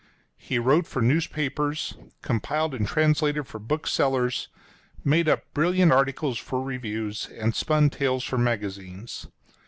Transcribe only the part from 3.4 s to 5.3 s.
for booksellers, made